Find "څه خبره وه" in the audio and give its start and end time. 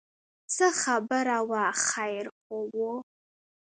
0.55-1.63